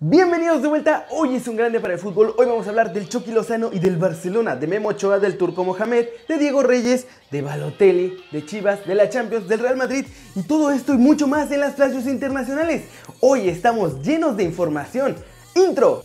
Bienvenidos 0.00 0.62
de 0.62 0.68
vuelta, 0.68 1.08
hoy 1.10 1.34
es 1.34 1.48
un 1.48 1.56
grande 1.56 1.80
para 1.80 1.94
el 1.94 1.98
fútbol, 1.98 2.32
hoy 2.38 2.46
vamos 2.46 2.64
a 2.66 2.70
hablar 2.70 2.92
del 2.92 3.08
Chucky 3.08 3.32
Lozano 3.32 3.70
y 3.72 3.80
del 3.80 3.96
Barcelona, 3.96 4.54
de 4.54 4.68
Memo 4.68 4.90
Ochoa, 4.90 5.18
del 5.18 5.36
Turco 5.36 5.64
Mohamed, 5.64 6.06
de 6.28 6.38
Diego 6.38 6.62
Reyes, 6.62 7.08
de 7.32 7.42
Balotelli, 7.42 8.16
de 8.30 8.46
Chivas, 8.46 8.86
de 8.86 8.94
la 8.94 9.08
Champions, 9.08 9.48
del 9.48 9.58
Real 9.58 9.76
Madrid 9.76 10.06
y 10.36 10.44
todo 10.44 10.70
esto 10.70 10.94
y 10.94 10.98
mucho 10.98 11.26
más 11.26 11.50
en 11.50 11.58
las 11.58 11.74
playas 11.74 12.06
internacionales. 12.06 12.84
Hoy 13.18 13.48
estamos 13.48 14.00
llenos 14.02 14.36
de 14.36 14.44
información. 14.44 15.16
Intro. 15.56 16.04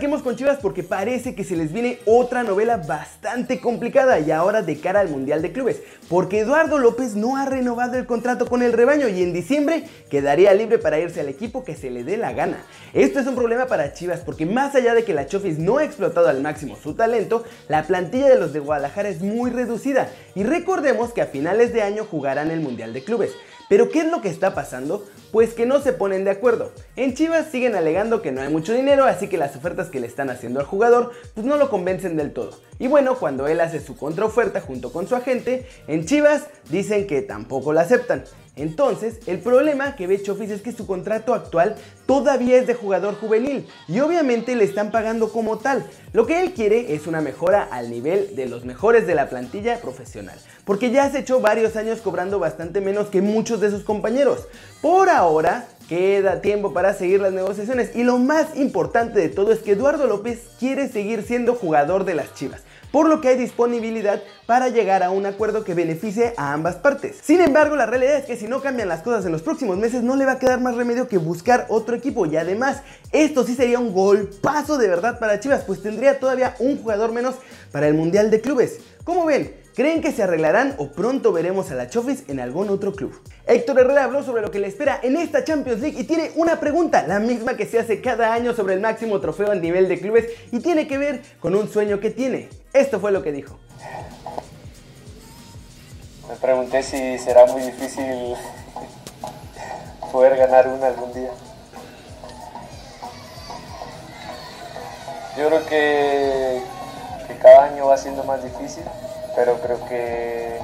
Arranquemos 0.00 0.22
con 0.22 0.34
Chivas 0.34 0.60
porque 0.62 0.82
parece 0.82 1.34
que 1.34 1.44
se 1.44 1.56
les 1.56 1.74
viene 1.74 1.98
otra 2.06 2.42
novela 2.42 2.78
bastante 2.78 3.60
complicada 3.60 4.18
y 4.18 4.30
ahora 4.30 4.62
de 4.62 4.80
cara 4.80 5.00
al 5.00 5.10
Mundial 5.10 5.42
de 5.42 5.52
Clubes, 5.52 5.82
porque 6.08 6.38
Eduardo 6.38 6.78
López 6.78 7.16
no 7.16 7.36
ha 7.36 7.44
renovado 7.44 7.98
el 7.98 8.06
contrato 8.06 8.46
con 8.46 8.62
el 8.62 8.72
rebaño 8.72 9.08
y 9.08 9.22
en 9.22 9.34
diciembre 9.34 9.84
quedaría 10.08 10.54
libre 10.54 10.78
para 10.78 10.98
irse 10.98 11.20
al 11.20 11.28
equipo 11.28 11.64
que 11.64 11.76
se 11.76 11.90
le 11.90 12.02
dé 12.02 12.16
la 12.16 12.32
gana. 12.32 12.64
Esto 12.94 13.20
es 13.20 13.26
un 13.26 13.34
problema 13.34 13.66
para 13.66 13.92
Chivas 13.92 14.20
porque 14.20 14.46
más 14.46 14.74
allá 14.74 14.94
de 14.94 15.04
que 15.04 15.12
la 15.12 15.26
Chofis 15.26 15.58
no 15.58 15.76
ha 15.76 15.84
explotado 15.84 16.30
al 16.30 16.40
máximo 16.40 16.78
su 16.82 16.94
talento, 16.94 17.44
la 17.68 17.82
plantilla 17.82 18.30
de 18.30 18.38
los 18.38 18.54
de 18.54 18.60
Guadalajara 18.60 19.10
es 19.10 19.20
muy 19.20 19.50
reducida 19.50 20.08
y 20.34 20.44
recordemos 20.44 21.12
que 21.12 21.20
a 21.20 21.26
finales 21.26 21.74
de 21.74 21.82
año 21.82 22.06
jugarán 22.10 22.50
el 22.50 22.60
Mundial 22.60 22.94
de 22.94 23.04
Clubes. 23.04 23.32
Pero 23.70 23.88
¿qué 23.88 24.00
es 24.00 24.10
lo 24.10 24.20
que 24.20 24.28
está 24.28 24.52
pasando? 24.52 25.06
Pues 25.30 25.54
que 25.54 25.64
no 25.64 25.80
se 25.80 25.92
ponen 25.92 26.24
de 26.24 26.32
acuerdo. 26.32 26.72
En 26.96 27.14
Chivas 27.14 27.46
siguen 27.52 27.76
alegando 27.76 28.20
que 28.20 28.32
no 28.32 28.40
hay 28.40 28.48
mucho 28.48 28.74
dinero, 28.74 29.04
así 29.04 29.28
que 29.28 29.38
las 29.38 29.54
ofertas 29.54 29.90
que 29.90 30.00
le 30.00 30.08
están 30.08 30.28
haciendo 30.28 30.58
al 30.58 30.66
jugador 30.66 31.12
pues 31.34 31.46
no 31.46 31.56
lo 31.56 31.70
convencen 31.70 32.16
del 32.16 32.32
todo. 32.32 32.50
Y 32.80 32.88
bueno, 32.88 33.14
cuando 33.14 33.46
él 33.46 33.60
hace 33.60 33.78
su 33.78 33.96
contraoferta 33.96 34.60
junto 34.60 34.92
con 34.92 35.06
su 35.06 35.14
agente, 35.14 35.68
en 35.86 36.04
Chivas 36.04 36.48
dicen 36.68 37.06
que 37.06 37.22
tampoco 37.22 37.72
la 37.72 37.82
aceptan. 37.82 38.24
Entonces, 38.60 39.20
el 39.26 39.38
problema 39.38 39.96
que 39.96 40.06
ve 40.06 40.22
Chofis 40.22 40.50
es 40.50 40.60
que 40.60 40.72
su 40.72 40.86
contrato 40.86 41.32
actual 41.32 41.76
todavía 42.06 42.58
es 42.58 42.66
de 42.66 42.74
jugador 42.74 43.14
juvenil 43.14 43.66
y 43.88 44.00
obviamente 44.00 44.54
le 44.54 44.64
están 44.64 44.90
pagando 44.90 45.32
como 45.32 45.58
tal. 45.58 45.86
Lo 46.12 46.26
que 46.26 46.42
él 46.42 46.52
quiere 46.52 46.94
es 46.94 47.06
una 47.06 47.22
mejora 47.22 47.62
al 47.62 47.90
nivel 47.90 48.36
de 48.36 48.46
los 48.46 48.64
mejores 48.64 49.06
de 49.06 49.14
la 49.14 49.30
plantilla 49.30 49.80
profesional, 49.80 50.38
porque 50.64 50.90
ya 50.90 51.10
se 51.10 51.20
echó 51.20 51.40
varios 51.40 51.76
años 51.76 52.00
cobrando 52.00 52.38
bastante 52.38 52.80
menos 52.80 53.08
que 53.08 53.22
muchos 53.22 53.60
de 53.60 53.70
sus 53.70 53.82
compañeros. 53.82 54.46
Por 54.82 55.08
ahora, 55.08 55.66
queda 55.90 56.40
tiempo 56.40 56.72
para 56.72 56.94
seguir 56.94 57.20
las 57.20 57.32
negociaciones 57.32 57.96
y 57.96 58.04
lo 58.04 58.16
más 58.18 58.56
importante 58.56 59.18
de 59.18 59.28
todo 59.28 59.50
es 59.50 59.58
que 59.58 59.72
Eduardo 59.72 60.06
López 60.06 60.38
quiere 60.60 60.86
seguir 60.86 61.24
siendo 61.24 61.56
jugador 61.56 62.04
de 62.04 62.14
las 62.14 62.32
Chivas 62.32 62.62
por 62.92 63.08
lo 63.08 63.20
que 63.20 63.28
hay 63.28 63.36
disponibilidad 63.36 64.22
para 64.46 64.68
llegar 64.68 65.02
a 65.02 65.10
un 65.10 65.26
acuerdo 65.26 65.64
que 65.64 65.74
beneficie 65.74 66.34
a 66.36 66.52
ambas 66.52 66.76
partes. 66.76 67.18
Sin 67.22 67.40
embargo, 67.40 67.76
la 67.76 67.86
realidad 67.86 68.16
es 68.16 68.24
que 68.24 68.36
si 68.36 68.46
no 68.46 68.60
cambian 68.60 68.88
las 68.88 69.02
cosas 69.02 69.24
en 69.26 69.32
los 69.32 69.42
próximos 69.42 69.78
meses, 69.78 70.02
no 70.02 70.16
le 70.16 70.24
va 70.24 70.32
a 70.32 70.38
quedar 70.38 70.60
más 70.60 70.76
remedio 70.76 71.06
que 71.06 71.18
buscar 71.18 71.66
otro 71.68 71.94
equipo. 71.94 72.26
Y 72.26 72.36
además, 72.36 72.82
esto 73.12 73.44
sí 73.44 73.54
sería 73.54 73.78
un 73.78 73.92
golpazo 73.92 74.76
de 74.76 74.88
verdad 74.88 75.18
para 75.18 75.38
Chivas, 75.38 75.62
pues 75.64 75.82
tendría 75.82 76.18
todavía 76.18 76.56
un 76.58 76.78
jugador 76.78 77.12
menos 77.12 77.36
para 77.70 77.86
el 77.86 77.94
Mundial 77.94 78.30
de 78.30 78.40
Clubes. 78.40 78.80
¿Cómo 79.04 79.24
ven? 79.24 79.59
¿Creen 79.74 80.00
que 80.00 80.10
se 80.10 80.24
arreglarán 80.24 80.74
o 80.78 80.88
pronto 80.88 81.32
veremos 81.32 81.70
a 81.70 81.76
la 81.76 81.88
Chofis 81.88 82.24
en 82.28 82.40
algún 82.40 82.70
otro 82.70 82.92
club? 82.92 83.16
Héctor 83.46 83.78
Herrera 83.78 84.04
habló 84.04 84.24
sobre 84.24 84.42
lo 84.42 84.50
que 84.50 84.58
le 84.58 84.66
espera 84.66 84.98
en 85.00 85.16
esta 85.16 85.44
Champions 85.44 85.80
League 85.80 86.00
y 86.00 86.04
tiene 86.04 86.32
una 86.34 86.58
pregunta, 86.58 87.06
la 87.06 87.20
misma 87.20 87.56
que 87.56 87.66
se 87.66 87.78
hace 87.78 88.00
cada 88.00 88.32
año 88.34 88.52
sobre 88.52 88.74
el 88.74 88.80
máximo 88.80 89.20
trofeo 89.20 89.52
a 89.52 89.54
nivel 89.54 89.88
de 89.88 90.00
clubes 90.00 90.26
y 90.50 90.58
tiene 90.58 90.88
que 90.88 90.98
ver 90.98 91.22
con 91.38 91.54
un 91.54 91.68
sueño 91.68 92.00
que 92.00 92.10
tiene. 92.10 92.48
Esto 92.72 92.98
fue 92.98 93.12
lo 93.12 93.22
que 93.22 93.30
dijo. 93.30 93.58
Me 96.28 96.34
pregunté 96.34 96.82
si 96.82 97.18
será 97.18 97.46
muy 97.46 97.62
difícil 97.62 98.34
poder 100.10 100.36
ganar 100.36 100.66
una 100.66 100.88
algún 100.88 101.12
día. 101.12 101.30
Yo 105.38 105.46
creo 105.46 105.66
que, 105.66 106.60
que 107.28 107.38
cada 107.38 107.66
año 107.66 107.86
va 107.86 107.96
siendo 107.96 108.24
más 108.24 108.42
difícil 108.42 108.82
pero 109.34 109.60
creo 109.60 109.84
que, 109.86 110.60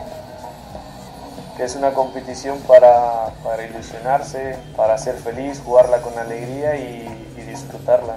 es 1.59 1.75
una 1.75 1.95
competición 1.95 2.59
para, 2.61 3.33
ilusionarse, 3.69 4.59
para 4.77 4.99
ser 4.99 5.17
feliz, 5.17 5.63
jugarla 5.65 6.03
con 6.03 6.19
alegría 6.19 6.77
y, 6.77 7.23
disfrutarla. 7.47 8.17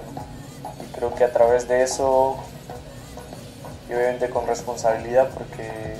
Y 0.82 0.92
creo 0.92 1.14
que 1.14 1.24
a 1.24 1.32
través 1.32 1.66
de 1.66 1.82
eso, 1.82 2.36
y 3.88 3.94
obviamente 3.94 4.28
con 4.28 4.46
responsabilidad, 4.46 5.30
porque, 5.30 5.96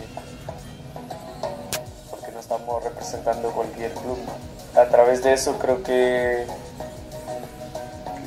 porque 2.10 2.33
no 2.33 2.41
estamos 2.41 2.84
representando 2.84 3.50
cualquier 3.53 3.93
club, 3.93 4.19
a 4.77 4.84
través 4.87 5.22
de 5.22 5.33
eso 5.33 5.59
creo 5.59 5.83
que 5.83 6.44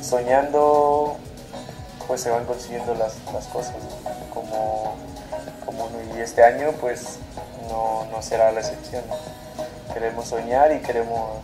soñando 0.01 1.16
pues 2.07 2.22
se 2.22 2.29
van 2.29 2.45
consiguiendo 2.45 2.95
las, 2.95 3.16
las 3.33 3.45
cosas, 3.47 3.75
como 4.33 4.95
este 6.23 6.44
año 6.44 6.72
pues 6.79 7.19
no, 7.69 8.22
será 8.22 8.51
la 8.51 8.61
excepción. 8.61 9.03
Queremos 9.94 10.28
soñar 10.28 10.72
y 10.72 10.79
queremos 10.79 11.39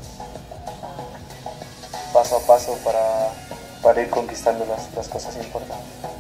paso 2.14 2.38
a 2.38 2.40
paso 2.42 2.78
para, 3.84 4.02
ir 4.02 4.10
conquistando 4.10 4.66
las, 4.66 4.94
las 4.96 5.08
cosas 5.08 5.36
importantes. 5.36 6.19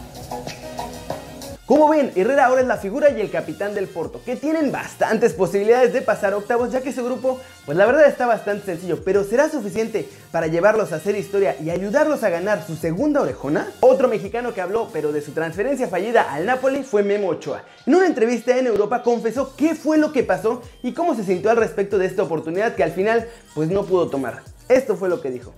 Como 1.69 1.87
ven, 1.87 2.11
Herrera 2.15 2.47
ahora 2.47 2.61
es 2.61 2.67
la 2.67 2.77
figura 2.77 3.11
y 3.11 3.21
el 3.21 3.29
capitán 3.29 3.75
del 3.75 3.87
Porto, 3.87 4.23
que 4.25 4.35
tienen 4.35 4.71
bastantes 4.71 5.33
posibilidades 5.33 5.93
de 5.93 6.01
pasar 6.01 6.33
octavos, 6.33 6.71
ya 6.71 6.81
que 6.81 6.91
su 6.91 7.05
grupo, 7.05 7.39
pues 7.67 7.77
la 7.77 7.85
verdad 7.85 8.07
está 8.07 8.25
bastante 8.25 8.65
sencillo, 8.65 9.03
pero 9.05 9.23
¿será 9.23 9.51
suficiente 9.51 10.09
para 10.31 10.47
llevarlos 10.47 10.91
a 10.91 10.95
hacer 10.95 11.15
historia 11.15 11.55
y 11.61 11.69
ayudarlos 11.69 12.23
a 12.23 12.31
ganar 12.31 12.65
su 12.65 12.75
segunda 12.75 13.21
orejona? 13.21 13.67
Otro 13.81 14.07
mexicano 14.07 14.51
que 14.51 14.61
habló, 14.61 14.89
pero 14.91 15.11
de 15.11 15.21
su 15.21 15.33
transferencia 15.33 15.87
fallida 15.87 16.33
al 16.33 16.47
Napoli, 16.47 16.81
fue 16.81 17.03
Memo 17.03 17.27
Ochoa. 17.27 17.63
En 17.85 17.93
una 17.93 18.07
entrevista 18.07 18.57
en 18.57 18.65
Europa 18.65 19.03
confesó 19.03 19.55
qué 19.55 19.75
fue 19.75 19.99
lo 19.99 20.11
que 20.11 20.23
pasó 20.23 20.63
y 20.81 20.93
cómo 20.93 21.13
se 21.13 21.23
sintió 21.23 21.51
al 21.51 21.57
respecto 21.57 21.99
de 21.99 22.07
esta 22.07 22.23
oportunidad 22.23 22.73
que 22.73 22.83
al 22.83 22.93
final, 22.93 23.29
pues 23.53 23.69
no 23.69 23.85
pudo 23.85 24.09
tomar. 24.09 24.41
Esto 24.69 24.95
fue 24.95 25.07
lo 25.07 25.21
que 25.21 25.29
dijo. 25.29 25.53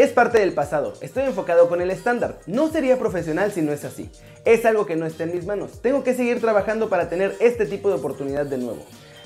Es 0.00 0.12
parte 0.12 0.38
del 0.38 0.54
pasado, 0.54 0.94
estoy 1.02 1.24
enfocado 1.24 1.68
con 1.68 1.82
el 1.82 1.90
estándar, 1.90 2.38
no 2.46 2.70
sería 2.70 2.98
profesional 2.98 3.52
si 3.52 3.60
no 3.60 3.70
es 3.70 3.84
así. 3.84 4.10
Es 4.46 4.64
algo 4.64 4.86
que 4.86 4.96
no 4.96 5.04
está 5.04 5.24
en 5.24 5.34
mis 5.34 5.44
manos, 5.44 5.82
tengo 5.82 6.02
que 6.02 6.14
seguir 6.14 6.40
trabajando 6.40 6.88
para 6.88 7.10
tener 7.10 7.36
este 7.38 7.66
tipo 7.66 7.90
de 7.90 7.96
oportunidad 7.96 8.46
de 8.46 8.56
nuevo. 8.56 8.82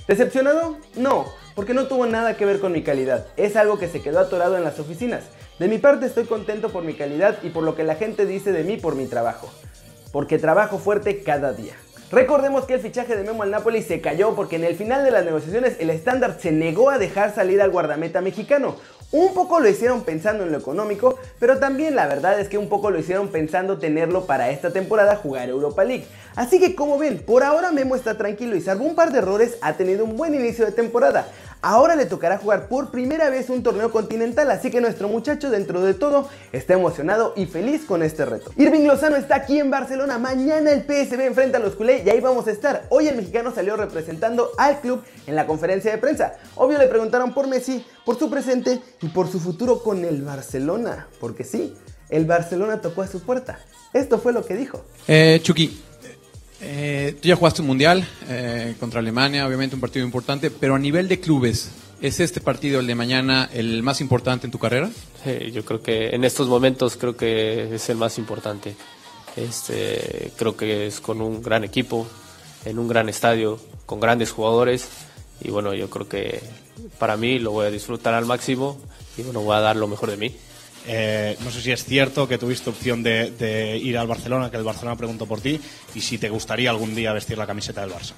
¿Decepcionado? 0.09 0.77
No, 0.97 1.27
porque 1.55 1.75
no 1.75 1.87
tuvo 1.87 2.07
nada 2.07 2.37
que 2.37 2.45
ver 2.45 2.59
con 2.59 2.73
mi 2.73 2.83
calidad, 2.83 3.25
es 3.37 3.55
algo 3.55 3.79
que 3.79 3.87
se 3.87 4.03
quedó 4.03 4.19
atorado 4.19 4.57
en 4.57 4.65
las 4.65 4.81
oficinas. 4.81 5.23
De 5.61 5.69
mi 5.69 5.79
parte 5.79 6.07
estoy 6.07 6.25
contento 6.25 6.71
por 6.71 6.83
mi 6.83 6.95
calidad 6.95 7.39
y 7.45 7.51
por 7.51 7.63
lo 7.63 7.77
que 7.77 7.85
la 7.85 7.95
gente 7.95 8.27
dice 8.27 8.51
de 8.51 8.65
mí 8.65 8.77
por 8.77 8.97
mi 8.97 9.07
trabajo, 9.07 9.49
porque 10.11 10.41
trabajo 10.41 10.79
fuerte 10.79 11.23
cada 11.23 11.53
día. 11.53 11.75
Recordemos 12.15 12.65
que 12.65 12.75
el 12.75 12.81
fichaje 12.81 13.17
de 13.17 13.25
Memo 13.25 13.43
al 13.43 13.51
Napoli 13.51 13.83
se 13.83 14.01
cayó 14.01 14.37
porque 14.37 14.55
en 14.55 14.63
el 14.63 14.77
final 14.77 15.05
de 15.05 15.11
las 15.11 15.25
negociaciones 15.25 15.77
el 15.81 15.91
estándar 15.91 16.39
se 16.41 16.53
negó 16.53 16.91
a 16.91 16.99
dejar 16.99 17.35
salir 17.35 17.61
al 17.61 17.71
guardameta 17.71 18.21
mexicano, 18.21 18.77
un 19.15 19.33
poco 19.33 19.61
lo 19.61 19.69
hicieron 19.69 20.03
pensando 20.03 20.43
en 20.43 20.51
lo 20.51 20.59
económico, 20.59 21.17
pero 21.39 21.61
también 21.61 21.95
la 21.95 22.09
verdad 22.09 22.41
es 22.41 22.49
que 22.49 22.59
un 22.59 22.69
poco 22.69 22.91
lo 22.91 22.99
hicieron 22.99 23.29
pensando 23.29 23.79
tenerlo 23.79 24.27
para 24.27 24.51
esta 24.51 24.73
temporada 24.73 25.15
jugar 25.15 25.49
Europa 25.49 25.85
League. 25.85 26.05
Así 26.35 26.59
que 26.59 26.75
como 26.75 26.99
ven, 26.99 27.19
por 27.19 27.45
ahora 27.45 27.71
Memo 27.71 27.95
está 27.95 28.19
tranquilo 28.19 28.57
y 28.57 28.61
salvo 28.61 28.85
un 28.85 28.97
par 28.97 29.13
de 29.13 29.19
errores 29.19 29.57
ha 29.61 29.75
tenido 29.75 30.05
un 30.05 30.17
buen 30.17 30.35
inicio 30.35 30.67
de 30.67 30.73
temporada. 30.73 31.29
Ahora 31.67 31.97
le 31.97 32.05
tocará 32.05 32.37
jugar 32.37 32.69
por 32.69 32.91
primera 32.91 33.31
vez 33.31 33.49
un 33.49 33.63
torneo 33.63 33.91
continental, 33.91 34.51
así 34.51 34.71
que 34.71 34.83
nuestro 34.83 35.09
muchacho 35.09 35.49
dentro 35.49 35.81
de 35.81 35.95
todo 35.95 36.29
está 36.53 36.75
emocionado 36.75 37.33
y 37.37 37.47
feliz 37.47 37.87
con 37.87 38.03
este 38.03 38.27
reto. 38.27 38.53
Irving 38.59 38.87
Lozano 38.87 39.17
está 39.17 39.37
aquí 39.37 39.59
en 39.59 39.71
Barcelona, 39.71 40.19
mañana 40.19 40.71
el 40.73 40.83
PSV 40.83 41.23
enfrenta 41.23 41.57
a 41.57 41.63
los 41.63 41.75
culé 41.75 42.03
y 42.05 42.11
ahí 42.11 42.21
vamos 42.21 42.47
a 42.49 42.51
estar. 42.51 42.85
Hoy 42.91 43.09
el 43.09 43.17
mexicano 43.17 43.51
salió 43.51 43.79
representando 43.79 44.51
al 44.59 44.83
club 44.83 45.03
en 45.27 45.37
la 45.37 45.47
conferencia 45.47 45.91
de 45.91 45.97
prensa. 45.97 46.35
Obvio 46.55 46.77
le 46.77 46.87
preguntaron 46.87 47.33
por 47.33 47.49
Messi, 47.49 47.83
por 48.05 48.19
su 48.19 48.29
presente 48.29 48.83
y 49.01 49.09
por 49.09 49.33
su 49.33 49.41
futuro 49.41 49.83
con 49.83 50.05
el 50.05 50.21
Barcelona, 50.21 51.09
porque 51.19 51.45
sí, 51.45 51.75
el 52.11 52.27
Barcelona 52.27 52.83
tocó 52.83 53.01
a 53.01 53.07
su 53.07 53.23
puerta. 53.23 53.59
Esto 53.95 54.19
fue 54.19 54.35
lo 54.35 54.45
que 54.45 54.55
dijo. 54.55 54.85
Eh, 55.09 55.41
Chucky, 55.43 55.83
eh, 56.67 57.17
tú 57.21 57.29
ya 57.29 57.37
jugaste 57.37 57.61
un 57.61 57.69
mundial 57.69 58.07
eh, 58.29 58.75
contra 58.81 59.01
Alemania, 59.01 59.47
obviamente 59.47 59.75
un 59.75 59.81
partido 59.81 60.05
importante, 60.05 60.51
pero 60.51 60.75
a 60.75 60.79
nivel 60.79 61.09
de 61.09 61.21
clubes, 61.21 61.71
¿es 62.01 62.21
este 62.21 62.41
partido, 62.41 62.81
el 62.81 62.87
de 62.87 62.95
mañana, 62.95 63.49
el 63.53 63.83
más 63.83 64.01
importante 64.01 64.47
en 64.47 64.51
tu 64.51 64.59
carrera? 64.59 64.91
yo 65.53 65.65
creo 65.65 65.81
que 65.81 66.11
en 66.11 66.23
estos 66.23 66.49
momentos 66.49 66.97
creo 66.97 67.17
que 67.17 67.75
es 67.75 67.89
el 67.89 67.97
más 67.97 68.19
importante. 68.19 68.77
Este, 69.37 70.33
creo 70.37 70.55
que 70.55 70.87
es 70.87 71.01
con 71.01 71.23
un 71.23 71.43
gran 71.43 71.65
equipo, 71.65 72.07
en 72.65 72.79
un 72.79 72.89
gran 72.89 73.09
estadio, 73.09 73.59
con 73.87 74.01
grandes 74.01 74.31
jugadores 74.31 74.89
y 75.41 75.51
bueno, 75.51 75.75
yo 75.75 75.91
creo 75.91 76.09
que 76.09 76.41
para 76.99 77.17
mí 77.17 77.39
lo 77.39 77.53
voy 77.53 77.67
a 77.67 77.71
disfrutar 77.71 78.15
al 78.15 78.27
máximo 78.27 78.79
y 79.17 79.23
bueno, 79.23 79.41
voy 79.41 79.57
a 79.57 79.61
dar 79.61 79.77
lo 79.77 79.89
mejor 79.89 80.11
de 80.11 80.17
mí. 80.17 80.37
Eh, 80.87 81.37
no 81.43 81.51
sé 81.51 81.63
si 81.63 81.73
es 81.73 81.85
cierto 81.85 82.29
que 82.29 82.37
tuviste 82.37 82.71
opción 82.71 83.03
de, 83.03 83.81
ir 83.83 83.97
al 83.97 84.07
Barcelona, 84.07 84.51
que 84.51 84.57
el 84.57 84.65
Barcelona 84.65 84.97
preguntó 84.97 85.27
por 85.27 85.41
ti, 85.41 85.61
y 85.95 86.01
si 86.01 86.19
te 86.19 86.29
gustaría 86.29 86.71
algún 86.71 86.95
día 86.95 87.13
vestir 87.13 87.39
la 87.39 87.47
camiseta 87.47 87.81
del 87.81 87.91
Barça. 87.91 88.13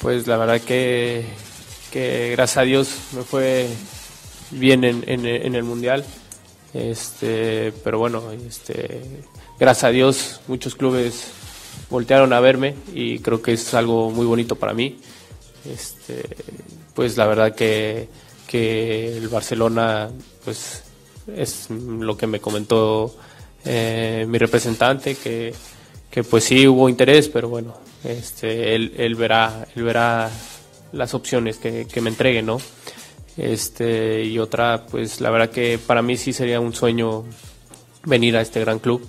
Pues 0.00 0.26
la 0.26 0.36
verdad 0.36 0.60
que, 0.60 1.24
que 1.90 2.32
gracias 2.32 2.58
a 2.58 2.62
Dios 2.62 2.88
me 3.12 3.22
fue 3.22 3.68
bien 4.50 4.84
en, 4.84 5.04
en, 5.06 5.54
el 5.54 5.64
Mundial. 5.64 6.04
Este, 6.74 7.72
pero 7.84 7.98
bueno, 7.98 8.32
este, 8.32 9.00
gracias 9.58 9.84
a 9.84 9.90
Dios 9.90 10.40
muchos 10.48 10.74
clubes 10.74 11.28
voltearon 11.88 12.32
a 12.32 12.40
verme 12.40 12.74
y 12.92 13.20
creo 13.20 13.40
que 13.40 13.52
es 13.52 13.72
algo 13.74 14.10
muy 14.10 14.26
bonito 14.26 14.56
para 14.56 14.74
mí. 14.74 14.98
Este, 15.64 16.22
pues 16.94 17.16
la 17.16 17.26
verdad 17.26 17.54
que, 17.54 18.08
que 18.46 19.16
el 19.16 19.28
Barcelona 19.28 20.10
pues 20.44 20.82
es 21.26 21.68
lo 21.70 22.16
que 22.16 22.26
me 22.26 22.40
comentó 22.40 23.14
eh, 23.64 24.26
mi 24.28 24.38
representante 24.38 25.14
que, 25.14 25.54
que, 26.10 26.24
pues 26.24 26.44
sí 26.44 26.66
hubo 26.66 26.88
interés 26.88 27.28
pero 27.28 27.48
bueno 27.48 27.74
este 28.04 28.74
él, 28.74 28.92
él 28.96 29.14
verá 29.14 29.66
él 29.74 29.82
verá 29.82 30.30
las 30.92 31.14
opciones 31.14 31.56
que, 31.56 31.86
que 31.86 32.00
me 32.00 32.10
entregue 32.10 32.42
no 32.42 32.58
este 33.36 34.22
y 34.22 34.38
otra 34.38 34.86
pues 34.90 35.20
la 35.20 35.30
verdad 35.30 35.50
que 35.50 35.78
para 35.78 36.02
mí 36.02 36.16
sí 36.16 36.32
sería 36.32 36.60
un 36.60 36.74
sueño 36.74 37.24
venir 38.04 38.36
a 38.36 38.42
este 38.42 38.60
gran 38.60 38.78
club 38.78 39.06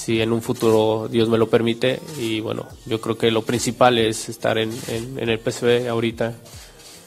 si 0.00 0.22
en 0.22 0.32
un 0.32 0.40
futuro 0.40 1.08
Dios 1.08 1.28
me 1.28 1.36
lo 1.36 1.50
permite. 1.50 2.00
Y 2.18 2.40
bueno 2.40 2.66
yo 2.86 3.00
creo 3.00 3.18
que 3.18 3.30
lo 3.30 3.42
principal 3.42 3.98
es 3.98 4.28
estar 4.28 4.56
en, 4.56 4.72
en, 4.88 5.28
el 5.28 5.38
PSV 5.38 5.88
ahorita 5.88 6.34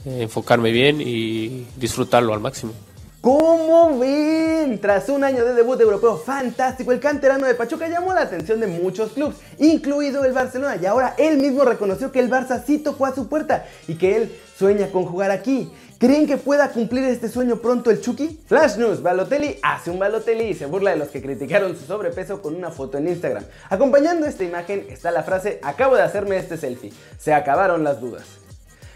eh, 0.05 0.21
enfocarme 0.21 0.71
bien 0.71 1.01
y 1.01 1.65
disfrutarlo 1.77 2.33
al 2.33 2.39
máximo 2.39 2.73
¿Cómo 3.23 3.99
ven? 3.99 4.81
Tras 4.81 5.07
un 5.07 5.23
año 5.23 5.45
de 5.45 5.53
debut 5.53 5.79
europeo 5.79 6.17
fantástico, 6.17 6.91
el 6.91 6.99
canterano 6.99 7.47
de 7.47 7.55
Pachuca 7.55 7.87
llamó 7.87 8.13
la 8.13 8.23
atención 8.23 8.59
de 8.59 8.67
muchos 8.67 9.13
clubes, 9.13 9.37
incluido 9.59 10.25
el 10.25 10.33
Barcelona, 10.33 10.75
y 10.75 10.85
ahora 10.85 11.15
él 11.17 11.37
mismo 11.37 11.63
reconoció 11.63 12.11
que 12.11 12.19
el 12.19 12.29
Barça 12.29 12.61
sí 12.65 12.79
tocó 12.79 13.05
a 13.05 13.15
su 13.15 13.29
puerta 13.29 13.65
y 13.87 13.95
que 13.95 14.17
él 14.17 14.35
sueña 14.57 14.87
con 14.87 15.05
jugar 15.05 15.31
aquí. 15.31 15.71
¿Creen 15.99 16.27
que 16.27 16.35
pueda 16.35 16.71
cumplir 16.71 17.05
este 17.05 17.29
sueño 17.29 17.61
pronto 17.61 17.91
el 17.91 18.01
Chucky? 18.01 18.41
Flash 18.45 18.75
News, 18.75 19.01
Balotelli 19.01 19.57
hace 19.63 19.89
un 19.89 19.99
Balotelli 19.99 20.43
y 20.49 20.53
se 20.53 20.65
burla 20.65 20.91
de 20.91 20.97
los 20.97 21.07
que 21.07 21.21
criticaron 21.21 21.77
su 21.77 21.85
sobrepeso 21.85 22.41
con 22.41 22.55
una 22.55 22.71
foto 22.71 22.97
en 22.97 23.07
Instagram. 23.07 23.45
Acompañando 23.69 24.25
esta 24.25 24.43
imagen 24.43 24.85
está 24.89 25.11
la 25.11 25.23
frase, 25.23 25.61
acabo 25.63 25.95
de 25.95 26.01
hacerme 26.01 26.35
este 26.35 26.57
selfie, 26.57 26.91
se 27.17 27.33
acabaron 27.33 27.85
las 27.85 28.01
dudas. 28.01 28.42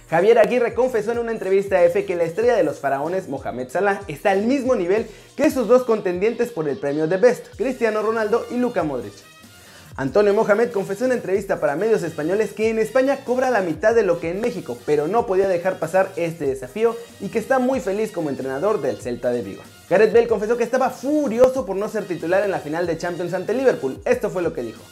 Javier 0.09 0.39
Aguirre 0.39 0.73
confesó 0.73 1.11
en 1.11 1.19
una 1.19 1.33
entrevista 1.33 1.75
a 1.75 1.83
EFE 1.83 2.05
que 2.05 2.15
la 2.15 2.23
estrella 2.23 2.55
de 2.55 2.63
los 2.63 2.79
faraones, 2.79 3.27
Mohamed 3.27 3.67
Salah, 3.67 4.01
está 4.07 4.31
al 4.31 4.43
mismo 4.43 4.73
nivel 4.73 5.05
que 5.35 5.51
sus 5.51 5.67
dos 5.67 5.83
contendientes 5.83 6.49
por 6.49 6.69
el 6.69 6.77
premio 6.77 7.07
de 7.07 7.17
Best, 7.17 7.47
Cristiano 7.57 8.01
Ronaldo 8.01 8.45
y 8.49 8.55
Luka 8.55 8.83
Modric. 8.83 9.13
Antonio 9.97 10.33
Mohamed 10.33 10.71
confesó 10.71 11.05
en 11.05 11.11
entrevista 11.11 11.59
para 11.59 11.75
medios 11.75 12.03
españoles 12.03 12.53
que 12.53 12.69
en 12.69 12.79
España 12.79 13.25
cobra 13.25 13.49
la 13.49 13.61
mitad 13.61 13.95
de 13.95 14.03
lo 14.03 14.21
que 14.21 14.29
en 14.29 14.39
México, 14.39 14.77
pero 14.85 15.09
no 15.09 15.25
podía 15.25 15.49
dejar 15.49 15.77
pasar 15.77 16.09
este 16.15 16.45
desafío 16.45 16.95
y 17.19 17.27
que 17.27 17.39
está 17.39 17.59
muy 17.59 17.81
feliz 17.81 18.11
como 18.13 18.29
entrenador 18.29 18.79
del 18.79 19.01
Celta 19.01 19.31
de 19.31 19.41
Vigo. 19.41 19.63
Gareth 19.89 20.13
Bale 20.13 20.27
confesó 20.27 20.55
que 20.55 20.63
estaba 20.63 20.89
furioso 20.89 21.65
por 21.65 21.75
no 21.75 21.89
ser 21.89 22.05
titular 22.05 22.45
en 22.45 22.51
la 22.51 22.59
final 22.59 22.87
de 22.87 22.97
Champions 22.97 23.33
ante 23.33 23.53
Liverpool. 23.53 23.99
Esto 24.05 24.29
fue 24.29 24.41
lo 24.43 24.53
que 24.53 24.61
dijo. 24.61 24.83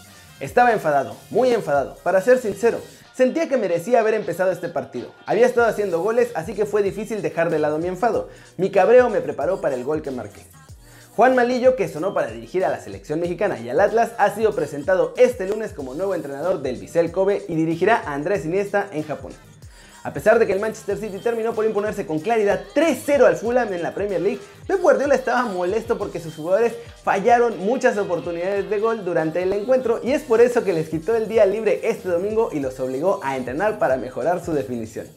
Estaba 0.41 0.73
enfadado, 0.73 1.15
muy 1.29 1.53
enfadado. 1.53 1.95
Para 2.03 2.19
ser 2.19 2.39
sincero, 2.39 2.81
Sentía 3.15 3.47
que 3.47 3.55
merecía 3.55 4.01
haber 4.01 4.13
empezado 4.13 4.51
este 4.51 4.67
partido. 4.67 5.13
Había 5.25 5.45
estado 5.45 5.67
haciendo 5.67 6.01
goles, 6.01 6.33
así 6.35 6.53
que 6.53 6.65
fue 6.65 6.83
difícil 6.83 7.21
dejar 7.21 7.49
de 7.49 7.59
lado 7.59 7.77
mi 7.77 7.87
enfado. 7.87 8.27
Mi 8.57 8.71
cabreo 8.71 9.09
me 9.09 9.21
preparó 9.21 9.61
para 9.61 9.75
el 9.75 9.85
gol 9.85 10.01
que 10.01 10.11
marqué. 10.11 10.41
Juan 11.15 11.33
Malillo, 11.33 11.77
que 11.77 11.87
sonó 11.87 12.13
para 12.13 12.27
dirigir 12.27 12.65
a 12.65 12.69
la 12.69 12.81
selección 12.81 13.21
mexicana 13.21 13.57
y 13.57 13.69
al 13.69 13.79
Atlas, 13.79 14.11
ha 14.17 14.35
sido 14.35 14.53
presentado 14.53 15.13
este 15.15 15.47
lunes 15.47 15.71
como 15.71 15.93
nuevo 15.93 16.13
entrenador 16.13 16.61
del 16.61 16.75
Vissel 16.75 17.13
Kobe 17.13 17.45
y 17.47 17.55
dirigirá 17.55 18.03
a 18.05 18.15
Andrés 18.15 18.43
Iniesta 18.43 18.89
en 18.91 19.03
Japón. 19.03 19.31
A 20.05 20.13
pesar 20.13 20.37
de 20.37 20.45
que 20.45 20.53
el 20.53 20.59
Manchester 20.59 20.99
City 20.99 21.17
terminó 21.17 21.55
por 21.55 21.65
imponerse 21.65 22.05
con 22.05 22.19
claridad 22.19 22.61
3-0 22.75 23.25
al 23.25 23.37
Fulham 23.37 23.73
en 23.73 23.81
la 23.81 23.95
Premier 23.95 24.21
League, 24.21 24.39
Pep 24.67 24.79
Guardiola 24.79 25.15
estaba 25.15 25.45
molesto 25.45 25.97
porque 25.97 26.19
sus 26.19 26.35
jugadores 26.35 26.75
fallaron 27.03 27.57
muchas 27.57 27.97
oportunidades 27.97 28.69
de 28.69 28.79
gol 28.79 29.03
durante 29.03 29.41
el 29.41 29.51
encuentro 29.51 29.99
y 30.03 30.11
es 30.11 30.21
por 30.21 30.41
eso 30.41 30.63
que 30.63 30.73
les 30.73 30.89
quitó 30.89 31.15
el 31.15 31.27
día 31.27 31.47
libre 31.47 31.79
este 31.89 32.07
domingo 32.07 32.49
y 32.51 32.59
los 32.59 32.79
obligó 32.79 33.19
a 33.23 33.35
entrenar 33.35 33.79
para 33.79 33.97
mejorar 33.97 34.45
su 34.45 34.53
definición. 34.53 35.07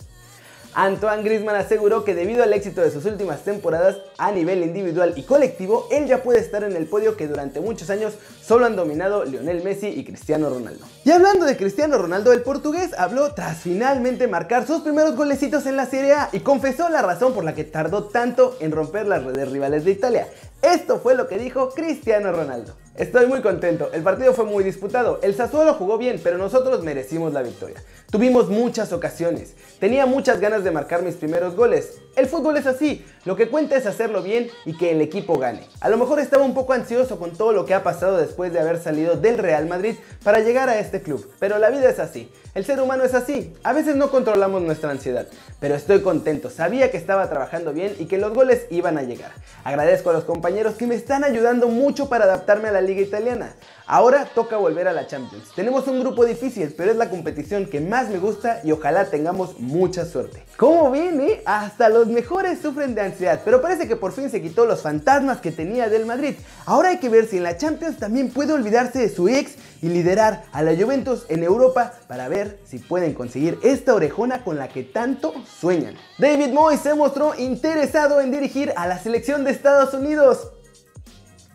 Antoine 0.81 1.25
Griezmann 1.25 1.57
aseguró 1.57 2.05
que 2.05 2.15
debido 2.15 2.45
al 2.45 2.53
éxito 2.53 2.83
de 2.83 2.93
sus 2.93 3.05
últimas 3.05 3.43
temporadas 3.43 3.97
a 4.17 4.31
nivel 4.31 4.63
individual 4.63 5.13
y 5.17 5.25
colectivo, 5.25 5.89
él 5.91 6.07
ya 6.07 6.23
puede 6.23 6.39
estar 6.39 6.63
en 6.63 6.77
el 6.77 6.87
podio 6.87 7.17
que 7.17 7.27
durante 7.27 7.59
muchos 7.59 7.91
años 7.91 8.15
solo 8.41 8.65
han 8.65 8.77
dominado 8.77 9.25
Lionel 9.25 9.65
Messi 9.65 9.89
y 9.89 10.05
Cristiano 10.05 10.49
Ronaldo. 10.49 10.87
Y 11.05 11.11
hablando 11.11 11.47
de 11.47 11.57
Cristiano 11.57 11.99
Ronaldo, 11.99 12.33
el 12.33 12.43
portugués 12.43 12.97
habló 12.97 13.35
tras 13.35 13.59
finalmente 13.59 14.29
marcar 14.29 14.69
sus 14.69 14.83
primeros 14.83 15.17
golecitos 15.17 15.67
en 15.67 15.75
la 15.75 15.87
Serie 15.87 16.13
A 16.13 16.29
y 16.31 16.39
confesó 16.41 16.89
la 16.89 17.03
razón 17.03 17.35
por 17.35 17.43
la 17.43 17.57
que 17.57 17.65
tardó 17.65 18.05
tanto 18.05 18.57
en 18.61 18.71
romper 18.71 19.09
las 19.09 19.25
redes 19.25 19.51
rivales 19.51 19.85
de 19.85 19.91
Italia. 19.91 20.29
Esto 20.63 21.01
fue 21.01 21.17
lo 21.17 21.27
que 21.27 21.39
dijo 21.39 21.71
Cristiano 21.71 22.31
Ronaldo. 22.31 22.77
Estoy 22.99 23.27
muy 23.27 23.43
contento, 23.43 23.91
el 23.93 24.03
partido 24.03 24.35
fue 24.35 24.45
muy 24.45 24.65
disputado, 24.65 25.21
el 25.23 25.33
Sassuolo 25.33 25.75
jugó 25.75 25.99
bien, 25.99 26.21
pero 26.21 26.37
nosotros 26.37 26.83
merecimos 26.83 27.33
la 27.33 27.43
victoria. 27.43 27.81
Tuvimos 28.11 28.49
muchas 28.49 28.93
ocasiones, 28.93 29.55
tenía 29.79 30.05
muchas 30.05 30.41
ganas 30.41 30.65
de 30.65 30.73
marcar 30.73 31.03
mis 31.03 31.15
primeros 31.15 31.55
goles. 31.55 32.01
El 32.17 32.27
fútbol 32.27 32.57
es 32.57 32.67
así, 32.67 33.07
lo 33.25 33.37
que 33.37 33.49
cuenta 33.49 33.77
es 33.77 33.87
hacerlo 33.87 34.21
bien 34.21 34.49
y 34.65 34.77
que 34.77 34.91
el 34.91 35.01
equipo 35.01 35.39
gane. 35.39 35.69
A 35.81 35.91
lo 35.91 35.97
mejor 35.97 36.19
estaba 36.19 36.43
un 36.43 36.55
poco 36.55 36.73
ansioso 36.73 37.21
con 37.21 37.37
todo 37.37 37.53
lo 37.53 37.67
que 37.67 37.75
ha 37.75 37.85
pasado 37.85 38.17
después 38.17 38.53
de 38.53 38.59
haber 38.59 38.83
salido 38.83 39.15
del 39.15 39.39
Real 39.39 39.69
Madrid 39.69 39.95
para 40.25 40.41
llegar 40.41 40.69
a 40.69 40.81
este 40.81 41.01
club, 41.01 41.31
pero 41.39 41.59
la 41.59 41.71
vida 41.71 41.89
es 41.89 42.01
así, 42.01 42.33
el 42.57 42.65
ser 42.65 42.81
humano 42.81 43.05
es 43.05 43.15
así, 43.15 43.55
a 43.63 43.73
veces 43.73 43.95
no 43.95 44.11
controlamos 44.11 44.63
nuestra 44.63 44.91
ansiedad, 44.91 45.29
pero 45.61 45.77
estoy 45.77 46.01
contento, 46.01 46.51
sabía 46.51 46.91
que 46.91 46.97
estaba 46.97 47.31
trabajando 47.31 47.73
bien 47.73 47.95
y 48.01 48.07
que 48.07 48.19
los 48.19 48.35
goles 48.35 48.67
iban 48.71 48.99
a 48.99 49.03
llegar. 49.03 49.31
Agradezco 49.63 50.11
a 50.11 50.15
los 50.15 50.25
compañeros 50.25 50.75
que 50.75 50.89
me 50.89 50.97
están 50.97 51.23
ayudando 51.23 51.69
mucho 51.69 52.09
para 52.09 52.25
adaptarme 52.25 52.69
a 52.69 52.73
la 52.73 52.88
liga 52.89 53.03
italiana. 53.03 53.55
Ahora 53.87 54.27
toca 54.35 54.57
volver 54.57 54.89
a 54.89 54.93
la 54.93 55.07
Champions. 55.07 55.53
Tenemos 55.55 55.87
un 55.87 56.01
grupo 56.01 56.25
difícil, 56.27 56.75
pero 56.77 56.91
es 56.91 56.97
la 56.97 57.09
competición 57.09 57.67
que 57.67 57.81
más 57.81 58.09
me 58.09 58.19
gusta 58.19 58.61
y 58.65 58.73
ojalá 58.73 59.07
tengamos 59.07 59.61
mucha 59.61 60.05
suerte. 60.05 60.45
¿Cómo 60.57 60.91
viene? 60.91 61.41
Hasta 61.47 61.89
los 61.89 62.09
mejores 62.09 62.61
sufren 62.61 62.95
de 62.95 63.03
ansiedad, 63.03 63.41
pero 63.45 63.63
parece 63.63 63.89
que 63.89 63.97
por 63.97 64.13
fin 64.13 64.29
se 64.29 64.43
quitó 64.43 64.67
los 64.67 64.83
fantasmas 64.83 65.41
que 65.41 65.53
tenía 65.53 65.89
del 65.89 66.05
Madrid. 66.05 66.35
Ahora 66.67 66.91
hay 66.91 66.99
que 66.99 67.09
ver 67.09 67.27
si 67.27 67.39
en 67.39 67.45
la 67.45 67.57
Champions 67.57 67.97
también 67.99 68.31
puede 68.31 68.53
olvidarse 68.53 68.99
de 68.99 69.09
su 69.09 69.29
ex 69.29 69.55
y 69.81 69.89
liderar 69.89 70.45
a 70.53 70.63
la 70.63 70.77
Juventus 70.77 71.25
en 71.29 71.43
Europa 71.43 71.95
para 72.09 72.29
ver 72.29 72.59
si 72.65 72.79
pueden 72.79 73.15
conseguir 73.15 73.59
esta 73.63 73.95
orejona 73.95 74.45
con 74.45 74.59
la 74.59 74.69
que 74.69 74.83
tanto 74.83 75.33
sueñan. 75.61 75.95
David 76.19 76.49
Moyes 76.49 76.81
se 76.81 76.95
mostró 76.95 77.35
interesado 77.39 78.21
en 78.21 78.31
dirigir 78.31 78.73
a 78.77 78.87
la 78.87 78.99
selección 78.99 79.45
de 79.45 79.53
Estados 79.53 79.95
Unidos 79.95 80.53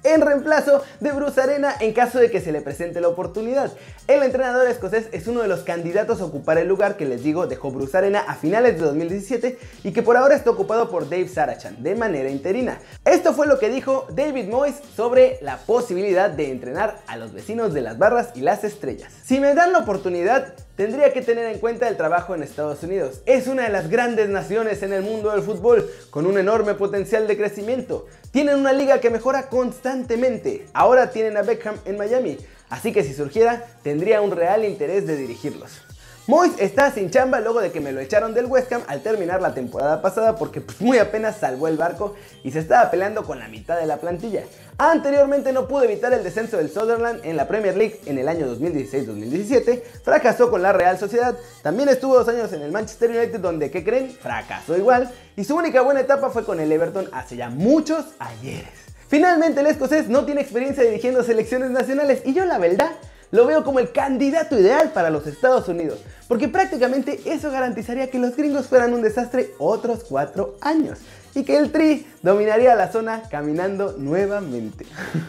en 0.04 0.22
reemplazo 0.22 0.84
de 1.00 1.12
Bruce 1.12 1.42
Arena 1.42 1.76
en 1.80 1.94
caso 1.94 2.20
de 2.20 2.30
que 2.30 2.42
se 2.42 2.52
le 2.52 2.62
presente 2.62 3.02
la 3.02 3.08
oportunidad. 3.08 3.72
El 4.06 4.22
entrenador 4.22 4.68
escocés 4.68 5.08
es 5.14 5.28
uno 5.28 5.42
de 5.42 5.48
los 5.48 5.62
candidatos 5.62 6.20
a 6.20 6.26
ocupar 6.26 6.58
el 6.58 6.68
lugar 6.68 6.98
que 6.98 7.06
les 7.06 7.24
digo 7.24 7.48
dejó 7.48 7.72
Bruce 7.72 7.98
Arena 7.98 8.20
a 8.20 8.36
finales 8.36 8.74
de 8.74 8.86
2017 8.86 9.58
y 9.86 9.94
que 9.94 10.04
por 10.04 10.18
ahora 10.18 10.36
está 10.36 10.50
ocupado 10.50 10.90
por 10.90 11.08
Dave 11.08 11.30
Sarachan 11.30 11.82
de 11.82 11.96
manera 11.96 12.30
interina. 12.30 12.80
Esto 13.06 13.34
fue 13.34 13.48
lo 13.48 13.60
que 13.60 13.70
dijo 13.70 14.06
David 14.14 14.50
Moyes 14.50 14.82
sobre 14.94 15.38
la 15.42 15.56
posibilidad 15.56 16.30
de 16.30 16.52
entrenar 16.52 17.00
a 17.08 17.16
los 17.16 17.32
vecinos 17.32 17.74
de 17.74 17.80
las 17.80 17.98
barras 17.98 18.32
y 18.36 18.42
las 18.42 18.66
estrellas. 18.66 19.10
Si 19.24 19.40
me 19.40 19.56
dan 19.56 19.72
la 19.72 19.80
oportunidad, 19.80 20.54
tendría 20.76 21.14
que 21.14 21.22
tener 21.22 21.46
en 21.46 21.60
cuenta 21.60 21.88
el 21.88 21.96
trabajo 21.96 22.36
en 22.36 22.44
Estados 22.44 22.84
Unidos. 22.84 23.22
Es 23.26 23.48
una 23.48 23.64
de 23.64 23.70
las 23.70 23.90
grandes 23.90 24.28
naciones 24.28 24.84
en 24.84 24.92
el 24.92 25.04
mundo 25.04 25.32
del 25.32 25.44
fútbol, 25.44 25.90
con 26.10 26.26
un 26.26 26.38
enorme 26.38 26.74
potencial 26.74 27.26
de 27.26 27.38
crecimiento. 27.38 28.08
Tienen 28.32 28.58
una 28.58 28.74
liga 28.74 29.00
que 29.00 29.10
mejora 29.10 29.48
constantemente. 29.48 30.68
Ahora 30.74 31.12
tienen 31.12 31.38
a 31.38 31.44
Beckham 31.44 31.76
en 31.86 31.98
Miami, 31.98 32.38
así 32.74 32.92
que 32.92 33.04
si 33.04 33.14
surgiera, 33.14 33.68
tendría 33.84 34.20
un 34.22 34.32
real 34.32 34.66
interés 34.66 35.06
de 35.06 35.16
dirigirlos. 35.16 35.84
Moyes 36.26 36.56
está 36.58 36.90
sin 36.90 37.12
chamba 37.12 37.40
luego 37.40 37.62
de 37.62 37.72
que 37.72 37.82
me 37.82 37.92
lo 37.92 38.00
echaron 38.00 38.34
del 38.34 38.48
West 38.48 38.72
Ham 38.72 38.82
al 38.88 39.04
terminar 39.04 39.42
la 39.42 39.54
temporada 39.54 40.02
pasada 40.02 40.38
porque 40.38 40.60
pues, 40.60 40.82
muy 40.82 40.98
apenas 40.98 41.38
salvó 41.38 41.68
el 41.68 41.78
barco 41.78 42.16
y 42.44 42.52
se 42.52 42.60
estaba 42.60 42.90
peleando 42.90 43.26
con 43.26 43.38
la 43.38 43.48
mitad 43.48 43.78
de 43.78 43.86
la 43.86 43.98
plantilla. 43.98 44.44
Anteriormente 44.80 45.54
no 45.54 45.68
pudo 45.68 45.84
evitar 45.84 46.14
el 46.14 46.24
descenso 46.24 46.58
del 46.58 46.72
Sutherland 46.72 47.20
en 47.24 47.38
la 47.38 47.48
Premier 47.48 47.78
League 47.78 48.00
en 48.08 48.18
el 48.18 48.28
año 48.28 48.48
2016-2017, 48.56 49.84
fracasó 50.02 50.50
con 50.50 50.64
la 50.64 50.74
Real 50.74 50.98
Sociedad, 50.98 51.38
también 51.62 51.90
estuvo 51.90 52.16
dos 52.16 52.28
años 52.28 52.52
en 52.54 52.64
el 52.64 52.72
Manchester 52.72 53.12
United 53.12 53.40
donde, 53.40 53.70
¿qué 53.70 53.84
creen? 53.84 54.10
Fracasó 54.10 54.76
igual 54.76 55.12
y 55.36 55.44
su 55.44 55.56
única 55.56 55.82
buena 55.82 56.00
etapa 56.00 56.32
fue 56.32 56.44
con 56.44 56.60
el 56.60 56.72
Everton 56.72 57.08
hace 57.12 57.36
ya 57.36 57.50
muchos 57.50 58.06
ayeres. 58.18 58.83
Finalmente 59.14 59.60
el 59.60 59.68
escocés 59.68 60.10
no 60.10 60.26
tiene 60.26 60.42
experiencia 60.42 60.84
dirigiendo 60.84 61.24
selecciones 61.24 61.70
nacionales 61.70 62.24
y 62.26 62.34
yo 62.34 62.46
la 62.46 62.58
verdad 62.58 62.90
lo 63.30 63.46
veo 63.46 63.64
como 63.64 63.78
el 63.78 63.92
candidato 63.92 64.60
ideal 64.60 64.90
para 64.92 65.12
los 65.12 65.28
Estados 65.28 65.68
Unidos, 65.68 66.00
porque 66.28 66.48
prácticamente 66.48 67.20
eso 67.26 67.52
garantizaría 67.52 68.10
que 68.10 68.18
los 68.18 68.36
gringos 68.36 68.66
fueran 68.66 68.92
un 68.92 69.04
desastre 69.04 69.52
otros 69.60 70.04
cuatro 70.04 70.56
años 70.62 70.98
y 71.36 71.44
que 71.44 71.58
el 71.58 71.72
Tri 71.72 72.08
dominaría 72.24 72.74
la 72.74 72.92
zona 72.92 73.22
caminando 73.30 73.94
nuevamente. 74.00 74.88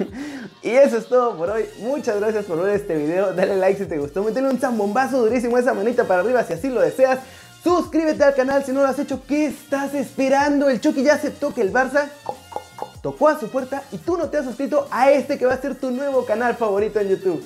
y 0.63 0.71
eso 0.71 0.97
es 0.97 1.07
todo 1.07 1.37
por 1.37 1.51
hoy. 1.51 1.67
Muchas 1.81 2.19
gracias 2.19 2.47
por 2.47 2.63
ver 2.63 2.77
este 2.77 2.97
video. 2.97 3.35
Dale 3.35 3.57
like 3.57 3.79
si 3.79 3.87
te 3.87 3.99
gustó. 3.99 4.25
Métele 4.25 4.49
un 4.49 4.59
zambombazo 4.59 5.21
durísimo 5.21 5.59
esa 5.59 5.75
manita 5.75 6.05
para 6.05 6.21
arriba 6.21 6.43
si 6.45 6.55
así 6.55 6.71
lo 6.71 6.81
deseas. 6.81 7.19
Suscríbete 7.65 8.23
al 8.23 8.35
canal 8.35 8.63
si 8.63 8.73
no 8.73 8.83
lo 8.83 8.89
has 8.89 8.99
hecho. 8.99 9.23
¿Qué 9.27 9.47
estás 9.47 9.95
esperando? 9.95 10.69
El 10.69 10.83
Chucky 10.83 11.03
ya 11.03 11.15
aceptó 11.15 11.55
que 11.55 11.63
el 11.63 11.73
Barça 11.73 12.09
tocó 13.05 13.29
a 13.29 13.39
su 13.39 13.51
puerta 13.51 13.83
y 13.93 13.99
tú 13.99 14.17
no 14.17 14.31
te 14.31 14.39
has 14.39 14.47
suscrito 14.47 14.89
a 14.91 15.11
este 15.11 15.37
que 15.37 15.45
va 15.45 15.53
a 15.53 15.61
ser 15.61 15.75
tu 15.75 15.91
nuevo 15.91 16.25
canal 16.25 16.55
favorito 16.55 16.99
en 17.01 17.11
YouTube. 17.11 17.45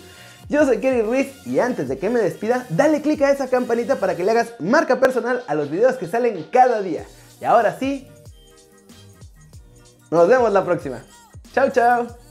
Yo 0.49 0.65
soy 0.65 0.79
Kerry 0.79 1.03
Ruiz 1.03 1.45
y 1.45 1.59
antes 1.59 1.89
de 1.89 1.99
que 1.99 2.09
me 2.09 2.21
despida, 2.21 2.65
dale 2.69 3.03
click 3.03 3.21
a 3.23 3.33
esa 3.33 3.49
campanita 3.49 3.97
para 3.97 4.15
que 4.15 4.23
le 4.23 4.31
hagas 4.31 4.53
marca 4.61 5.01
personal 5.01 5.43
a 5.49 5.57
los 5.57 5.69
videos 5.69 5.97
que 5.97 6.07
salen 6.07 6.47
cada 6.53 6.81
día. 6.81 7.05
Y 7.41 7.45
ahora 7.45 7.77
sí, 7.77 8.07
nos 10.13 10.29
vemos 10.29 10.53
la 10.53 10.65
próxima. 10.65 11.03
Chao, 11.53 11.71
chao. 11.71 12.28